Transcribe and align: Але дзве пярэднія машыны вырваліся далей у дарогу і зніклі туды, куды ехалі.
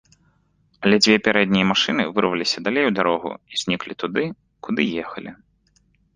Але 0.85 0.95
дзве 1.03 1.15
пярэднія 1.27 1.65
машыны 1.71 2.05
вырваліся 2.15 2.57
далей 2.69 2.85
у 2.93 2.95
дарогу 3.01 3.31
і 3.53 3.63
зніклі 3.67 3.93
туды, 4.07 4.23
куды 4.69 4.81
ехалі. 5.05 5.31